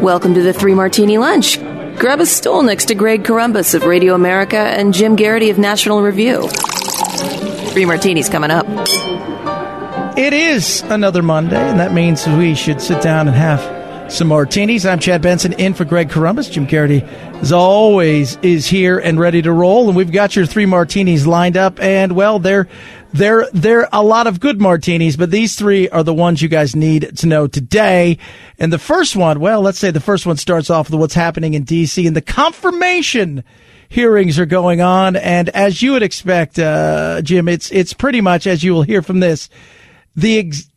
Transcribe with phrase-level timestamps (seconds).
[0.00, 1.58] Welcome to the Three Martini Lunch.
[1.98, 6.00] Grab a stool next to Greg Corombos of Radio America and Jim Geraghty of National
[6.00, 6.48] Review.
[6.48, 8.64] Three Martinis coming up.
[10.16, 13.60] It is another Monday, and that means we should sit down and have
[14.10, 14.86] some martinis.
[14.86, 16.50] I'm Chad Benson in for Greg Corombos.
[16.50, 17.02] Jim Geraghty,
[17.34, 21.58] as always, is here and ready to roll, and we've got your three martinis lined
[21.58, 22.68] up, and well, they're
[23.12, 26.76] they're they're a lot of good martinis, but these three are the ones you guys
[26.76, 28.18] need to know today.
[28.58, 31.54] And the first one, well, let's say the first one starts off with what's happening
[31.54, 32.06] in D.C.
[32.06, 33.44] and the confirmation
[33.88, 38.46] hearings are going on, and as you would expect, uh, Jim, it's it's pretty much
[38.46, 39.48] as you will hear from this,
[40.14, 40.70] the ex-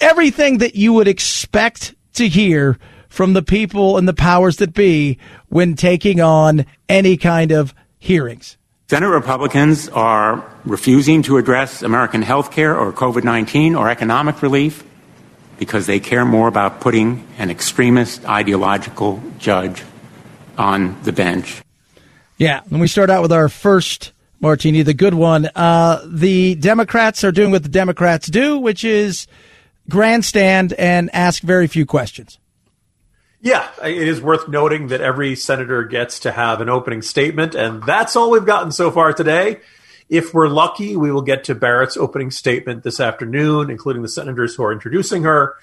[0.00, 2.78] everything that you would expect to hear
[3.08, 8.56] from the people and the powers that be when taking on any kind of hearings.
[8.88, 14.84] Senate Republicans are refusing to address American health care or COVID 19 or economic relief
[15.58, 19.82] because they care more about putting an extremist ideological judge
[20.58, 21.62] on the bench.
[22.36, 25.48] Yeah, and we start out with our first martini, the good one.
[25.54, 29.26] Uh, the Democrats are doing what the Democrats do, which is
[29.88, 32.38] grandstand and ask very few questions.
[33.44, 37.82] Yeah, it is worth noting that every senator gets to have an opening statement, and
[37.82, 39.58] that's all we've gotten so far today.
[40.08, 44.54] If we're lucky, we will get to Barrett's opening statement this afternoon, including the senators
[44.54, 45.56] who are introducing her.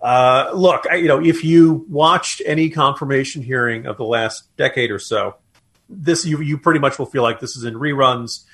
[0.00, 4.90] Uh, look, I, you know, if you watched any confirmation hearing of the last decade
[4.90, 5.36] or so,
[5.90, 8.44] this you you pretty much will feel like this is in reruns.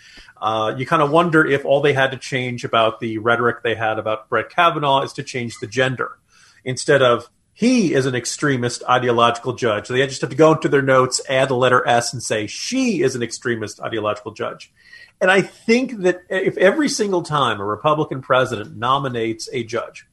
[0.42, 3.76] Uh, you kind of wonder if all they had to change about the rhetoric they
[3.76, 6.18] had about Brett Kavanaugh is to change the gender
[6.64, 9.86] instead of he is an extremist ideological judge.
[9.86, 13.00] They just have to go into their notes, add the letter S, and say she
[13.00, 14.72] is an extremist ideological judge.
[15.20, 20.06] And I think that if every single time a Republican president nominates a judge,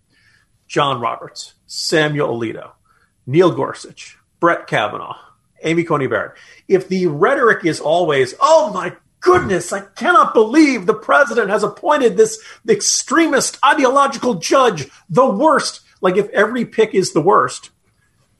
[0.68, 2.72] John Roberts, Samuel Alito,
[3.26, 5.18] Neil Gorsuch, Brett Kavanaugh,
[5.64, 10.94] Amy Coney Barrett, if the rhetoric is always, oh my goodness, I cannot believe the
[10.94, 17.22] president has appointed this extremist ideological judge, the worst like if every pick is the
[17.22, 17.70] worst,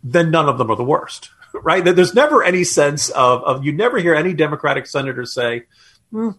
[0.04, 1.84] then none of them are the worst, right?
[1.84, 5.64] There's never any sense of, of you never hear any Democratic senator say,
[6.12, 6.32] hmm,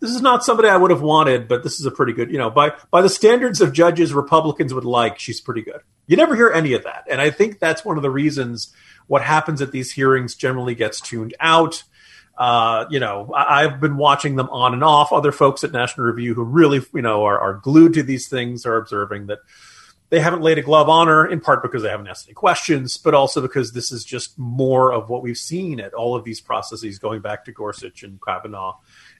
[0.00, 2.38] this is not somebody I would have wanted, but this is a pretty good, you
[2.38, 5.80] know, by by the standards of judges Republicans would like, she's pretty good.
[6.06, 7.06] You never hear any of that.
[7.10, 8.74] And I think that's one of the reasons
[9.06, 11.82] what happens at these hearings generally gets tuned out.
[12.36, 15.10] Uh, you know, I, have been watching them on and off.
[15.10, 18.66] Other folks at National Review who really, you know, are, are glued to these things
[18.66, 19.38] are observing that
[20.08, 22.96] they haven't laid a glove on her, in part because they haven't asked any questions,
[22.96, 26.40] but also because this is just more of what we've seen at all of these
[26.40, 28.76] processes, going back to Gorsuch and Kavanaugh,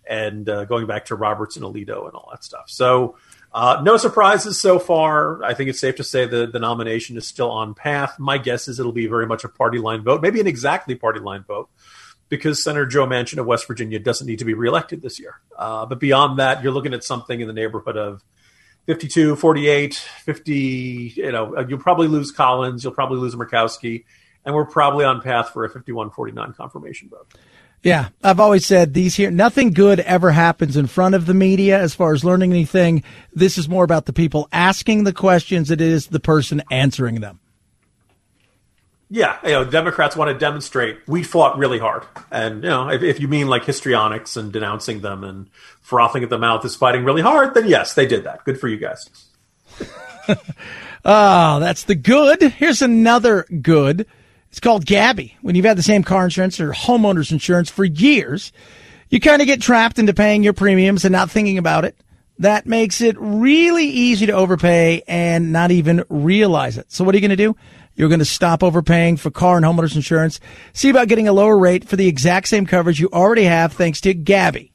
[0.09, 2.65] and uh, going back to Roberts and Alito and all that stuff.
[2.67, 3.17] So,
[3.53, 5.43] uh, no surprises so far.
[5.43, 8.19] I think it's safe to say that the nomination is still on path.
[8.19, 11.21] My guess is it'll be very much a party line vote, maybe an exactly party
[11.21, 11.69] line vote,
[12.29, 15.41] because Senator Joe Manchin of West Virginia doesn't need to be reelected this year.
[15.57, 18.23] Uh, but beyond that, you're looking at something in the neighborhood of
[18.87, 24.05] 52, 48, 50, you know, uh, you'll probably lose Collins, you'll probably lose Murkowski,
[24.45, 27.27] and we're probably on path for a 51 49 confirmation vote.
[27.83, 31.81] Yeah, I've always said these here, nothing good ever happens in front of the media
[31.81, 33.05] as far as learning anything.
[33.33, 37.41] This is more about the people asking the questions, it is the person answering them.
[39.09, 43.03] Yeah, you know, Democrats want to demonstrate we fought really hard, and you know, if,
[43.03, 45.49] if, you mean like histrionics and denouncing them and
[45.81, 48.45] frothing at the mouth is fighting really hard, then yes, they did that.
[48.45, 49.09] Good for you guys.
[51.05, 52.43] oh, that's the good.
[52.43, 54.07] Here's another good.
[54.51, 55.35] It's called Gabi.
[55.41, 58.53] When you've had the same car insurance or homeowners insurance for years,
[59.09, 61.97] you kind of get trapped into paying your premiums and not thinking about it.
[62.41, 66.91] That makes it really easy to overpay and not even realize it.
[66.91, 67.57] So what are you going to do?
[67.97, 70.39] You're going to stop overpaying for car and homeowners insurance.
[70.75, 74.01] See about getting a lower rate for the exact same coverage you already have thanks
[74.03, 74.71] to Gabi.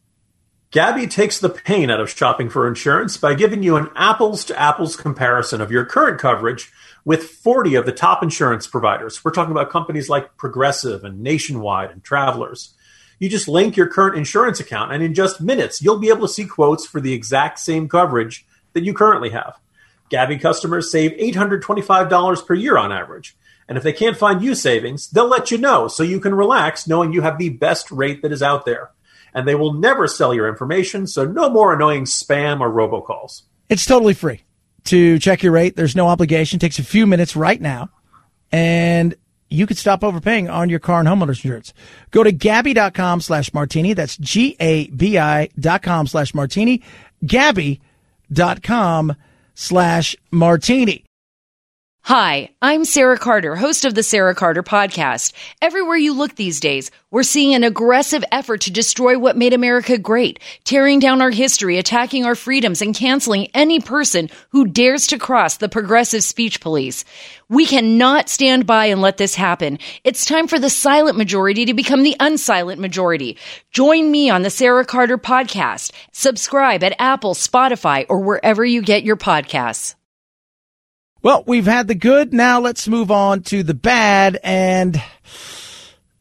[0.72, 4.60] Gabi takes the pain out of shopping for insurance by giving you an apples to
[4.60, 6.72] apples comparison of your current coverage
[7.04, 9.24] with 40 of the top insurance providers.
[9.24, 12.74] We're talking about companies like Progressive and Nationwide and Travelers.
[13.20, 16.34] You just link your current insurance account, and in just minutes, you'll be able to
[16.34, 19.60] see quotes for the exact same coverage that you currently have.
[20.12, 23.36] Gabi customers save $825 per year on average.
[23.68, 26.88] And if they can't find you savings, they'll let you know so you can relax
[26.88, 28.92] knowing you have the best rate that is out there.
[29.34, 33.44] And they will never sell your information, so no more annoying spam or robocalls.
[33.70, 34.44] It's totally free
[34.86, 35.78] to check your rate.
[35.78, 36.58] There's no obligation.
[36.58, 37.90] It takes a few minutes right now.
[38.52, 39.16] And
[39.48, 41.74] you could stop overpaying on your car and homeowners insurance.
[42.12, 43.94] Go to Gabi.com slash martini.
[43.94, 46.84] That's G-A-B-I dot com slash martini.
[47.24, 49.18] Gabi.com slash
[50.32, 51.04] martini.
[52.04, 55.34] Hi, I'm Sarah Carter, host of the Sarah Carter podcast.
[55.62, 60.00] Everywhere you look these days, we're seeing an aggressive effort to destroy what made America
[60.00, 65.20] great, tearing down our history, attacking our freedoms, and canceling any person who dares to
[65.20, 67.06] cross the progressive speech police.
[67.50, 69.78] We cannot stand by and let this happen.
[70.04, 73.38] It's time for the silent majority to become the unsilent majority.
[73.70, 75.92] Join me on the Sarah Carter podcast.
[76.14, 79.94] Subscribe at Apple, Spotify, or wherever you get your podcasts.
[81.24, 82.34] Well, we've had the good.
[82.34, 84.40] Now let's move on to the bad.
[84.44, 85.02] And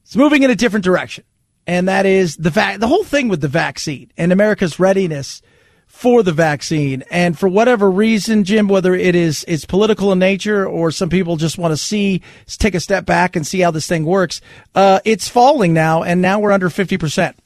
[0.03, 1.25] it's moving in a different direction.
[1.67, 5.41] And that is the va- the whole thing with the vaccine and America's readiness
[5.87, 7.05] for the vaccine.
[7.11, 11.37] And for whatever reason, Jim, whether it is it's political in nature or some people
[11.37, 14.41] just want to see take a step back and see how this thing works,
[14.75, 17.37] uh, it's falling now, and now we're under fifty percent.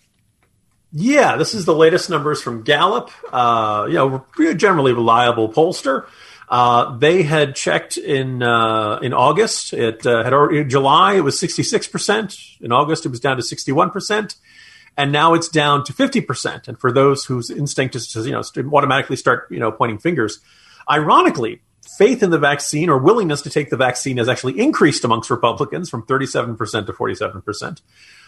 [0.93, 3.11] Yeah, this is the latest numbers from Gallup.
[3.33, 4.25] Uh, you know,
[4.55, 6.07] generally reliable pollster.
[6.55, 9.73] Uh, they had checked in uh, in August.
[9.73, 12.39] It uh, had already in July it was 66 percent.
[12.61, 14.37] In August it was down to 61 percent,
[14.97, 16.69] and now it's down to 50 percent.
[16.69, 20.39] And for those whose instinct is to you know automatically start you know pointing fingers,
[20.89, 21.61] ironically,
[21.97, 25.91] faith in the vaccine or willingness to take the vaccine has actually increased amongst Republicans
[25.91, 27.83] from 37 percent to 47 percent.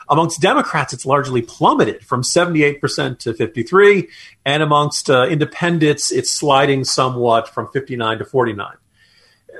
[0.09, 4.09] Amongst Democrats, it's largely plummeted from 78% to 53,
[4.45, 8.77] and amongst uh, independents, it's sliding somewhat from 59 to 49.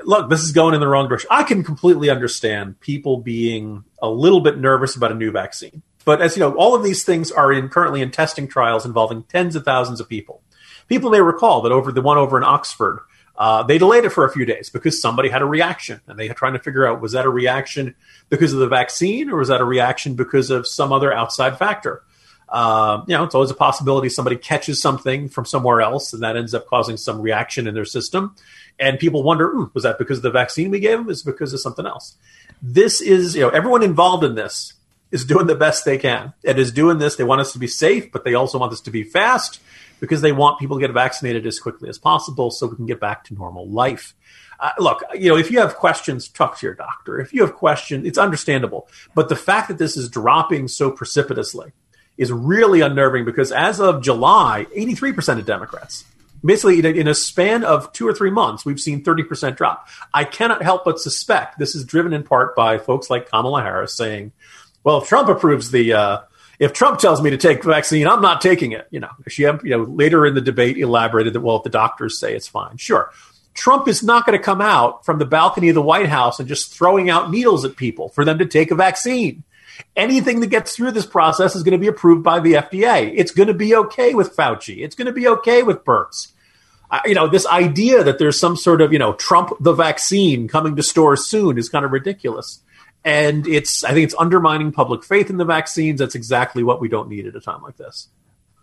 [0.05, 1.27] Look, this is going in the wrong direction.
[1.31, 5.81] I can completely understand people being a little bit nervous about a new vaccine.
[6.05, 9.23] But as you know, all of these things are in currently in testing trials involving
[9.23, 10.41] tens of thousands of people.
[10.87, 13.01] People may recall that over the one over in Oxford,
[13.37, 16.27] uh, they delayed it for a few days because somebody had a reaction, and they
[16.27, 17.95] were trying to figure out was that a reaction
[18.29, 22.03] because of the vaccine or was that a reaction because of some other outside factor?
[22.49, 26.35] Uh, you know, it's always a possibility somebody catches something from somewhere else, and that
[26.35, 28.35] ends up causing some reaction in their system,
[28.79, 31.09] and people wonder, hmm, was that because of the vaccine we gave them?
[31.09, 32.15] Is because of something else?
[32.61, 34.73] This is, you know, everyone involved in this
[35.11, 36.33] is doing the best they can.
[36.41, 37.15] It is doing this.
[37.15, 39.59] They want us to be safe, but they also want this to be fast
[39.99, 42.99] because they want people to get vaccinated as quickly as possible so we can get
[42.99, 44.13] back to normal life.
[44.59, 47.19] Uh, look, you know, if you have questions, talk to your doctor.
[47.19, 48.87] If you have questions, it's understandable.
[49.13, 51.71] But the fact that this is dropping so precipitously
[52.17, 56.05] is really unnerving because as of July, 83% of Democrats,
[56.43, 59.87] basically in a span of two or three months, we've seen 30% drop.
[60.13, 63.95] I cannot help but suspect this is driven in part by folks like Kamala Harris
[63.95, 64.31] saying,
[64.83, 66.21] well, if Trump approves the, uh,
[66.59, 68.87] if Trump tells me to take the vaccine, I'm not taking it.
[68.89, 72.19] You know, she, you know, later in the debate elaborated that, well, if the doctors
[72.19, 73.11] say it's fine, sure.
[73.53, 76.47] Trump is not going to come out from the balcony of the White House and
[76.47, 79.43] just throwing out needles at people for them to take a vaccine.
[79.95, 83.13] Anything that gets through this process is going to be approved by the FDA.
[83.15, 84.83] It's going to be okay with Fauci.
[84.83, 85.79] It's going to be okay with.
[85.87, 90.47] Uh, you know, this idea that there's some sort of, you know, Trump the vaccine
[90.47, 92.61] coming to stores soon is kind of ridiculous
[93.07, 95.99] and it's I think it's undermining public faith in the vaccines.
[95.99, 98.09] That's exactly what we don't need at a time like this.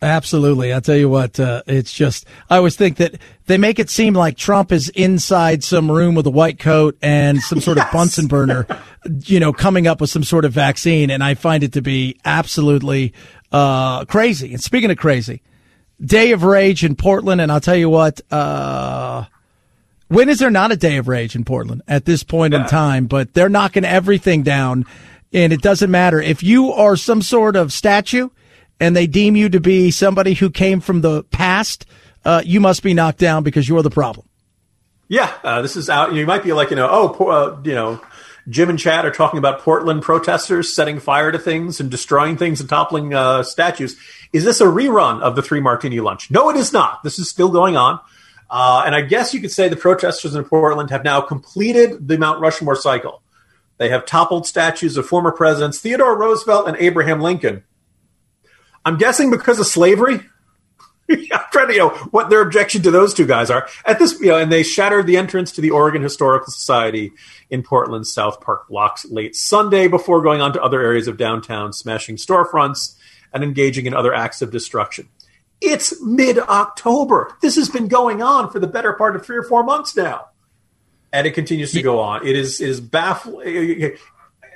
[0.02, 0.70] Absolutely.
[0.70, 3.14] I'll tell you what, uh, it's just, I always think that
[3.46, 7.40] they make it seem like Trump is inside some room with a white coat and
[7.40, 7.86] some sort yes.
[7.86, 8.66] of Bunsen burner,
[9.24, 11.08] you know, coming up with some sort of vaccine.
[11.08, 13.14] And I find it to be absolutely,
[13.50, 14.52] uh, crazy.
[14.52, 15.40] And speaking of crazy,
[16.04, 17.40] day of rage in Portland.
[17.40, 19.24] And I'll tell you what, uh,
[20.08, 23.06] when is there not a day of rage in Portland at this point in time?
[23.06, 24.84] But they're knocking everything down,
[25.32, 28.28] and it doesn't matter if you are some sort of statue,
[28.80, 31.86] and they deem you to be somebody who came from the past.
[32.24, 34.26] Uh, you must be knocked down because you're the problem.
[35.08, 36.14] Yeah, uh, this is out.
[36.14, 38.00] You might be like, you know, oh, uh, you know,
[38.48, 42.60] Jim and Chad are talking about Portland protesters setting fire to things and destroying things
[42.60, 43.96] and toppling uh, statues.
[44.32, 46.30] Is this a rerun of the Three Martini Lunch?
[46.30, 47.02] No, it is not.
[47.02, 48.00] This is still going on.
[48.56, 52.16] Uh, and I guess you could say the protesters in Portland have now completed the
[52.16, 53.20] Mount Rushmore cycle.
[53.78, 57.64] They have toppled statues of former presidents Theodore Roosevelt and Abraham Lincoln.
[58.84, 60.20] I'm guessing because of slavery.
[61.10, 64.20] I'm trying to you know what their objection to those two guys are at this.
[64.20, 67.10] You know, and they shattered the entrance to the Oregon Historical Society
[67.50, 71.72] in Portland's South Park blocks late Sunday before going on to other areas of downtown,
[71.72, 72.94] smashing storefronts
[73.32, 75.08] and engaging in other acts of destruction.
[75.64, 77.36] It's mid October.
[77.40, 80.28] This has been going on for the better part of three or four months now.
[81.10, 82.26] And it continues to go on.
[82.26, 83.96] It is it is baffling.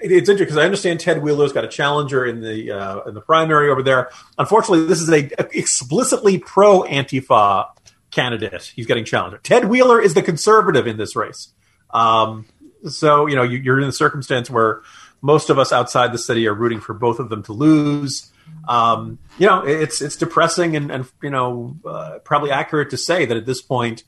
[0.01, 3.21] It's interesting because I understand Ted Wheeler's got a challenger in the uh, in the
[3.21, 4.11] primary over there.
[4.39, 7.71] Unfortunately, this is a, explicitly pro Antifa
[8.11, 8.73] candidate.
[8.77, 9.39] He's getting challenger.
[9.39, 11.49] Ted Wheeler is the conservative in this race.
[11.91, 12.47] Um,
[12.89, 14.83] so you know you, are in a circumstance where
[15.23, 18.31] most of us outside the city are rooting for both of them to lose
[18.69, 23.25] um, you know, it's it's depressing and, and you know uh, probably accurate to say
[23.25, 24.05] that at this point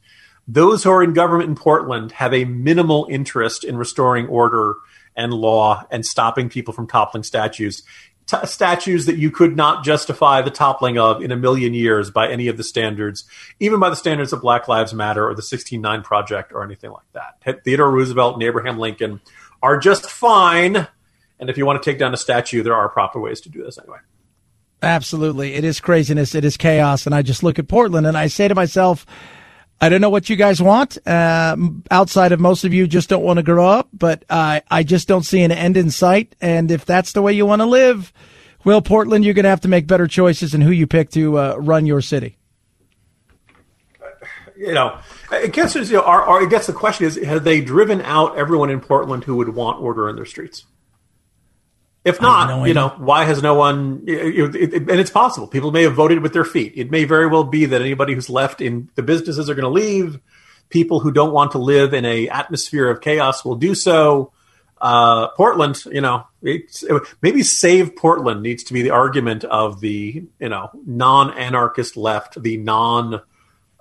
[0.53, 4.75] those who are in government in Portland have a minimal interest in restoring order
[5.17, 7.83] and law and stopping people from toppling statues.
[8.27, 12.29] T- statues that you could not justify the toppling of in a million years by
[12.29, 13.25] any of the standards,
[13.61, 17.07] even by the standards of Black Lives Matter or the 1619 Project or anything like
[17.13, 17.63] that.
[17.65, 19.21] Theodore Roosevelt and Abraham Lincoln
[19.63, 20.89] are just fine.
[21.39, 23.63] And if you want to take down a statue, there are proper ways to do
[23.63, 23.99] this anyway.
[24.83, 25.55] Absolutely.
[25.55, 26.35] It is craziness.
[26.35, 27.07] It is chaos.
[27.07, 29.05] And I just look at Portland and I say to myself,
[29.81, 30.99] I don't know what you guys want.
[31.07, 31.57] Uh,
[31.91, 35.09] outside of most of you just don't want to grow up, but uh, I just
[35.09, 36.37] don't see an end in sight.
[36.41, 38.13] And if that's the way you want to live,
[38.63, 41.39] well, Portland, you're going to have to make better choices in who you pick to
[41.39, 42.37] uh, run your city.
[44.55, 44.99] You know,
[45.31, 48.37] I guess you know, our, our, I guess the question is: Have they driven out
[48.37, 50.67] everyone in Portland who would want order in their streets?
[52.03, 54.05] If not, no you know, why has no one?
[54.07, 56.73] It, it, it, and it's possible people may have voted with their feet.
[56.77, 59.69] It may very well be that anybody who's left in the businesses are going to
[59.69, 60.19] leave.
[60.71, 64.33] People who don't want to live in a atmosphere of chaos will do so.
[64.81, 66.27] Uh, Portland, you know,
[67.21, 72.57] maybe save Portland needs to be the argument of the you know non-anarchist left, the
[72.57, 73.21] non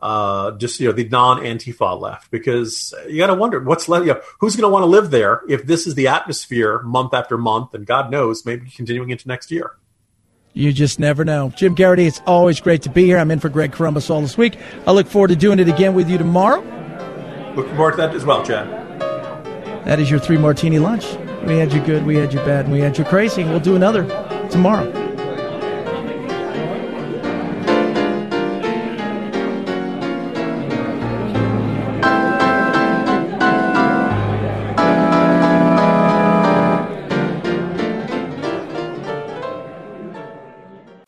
[0.02, 4.06] uh, just you know the non-antifa left because you got to wonder what's left.
[4.06, 7.14] You know, who's going to want to live there if this is the atmosphere month
[7.14, 9.74] after month, and God knows maybe continuing into next year.
[10.54, 11.54] You just never know.
[11.56, 13.18] Jim Geraghty, it's always great to be here.
[13.18, 14.58] I'm in for Greg Corombos all this week.
[14.88, 16.62] I look forward to doing it again with you tomorrow.
[17.56, 18.68] Looking forward to that as well, Chad.
[19.86, 21.06] That is your three martini lunch.
[21.46, 23.44] We had you good, we had you bad, and we had you crazy.
[23.44, 24.04] We'll do another
[24.50, 24.99] tomorrow.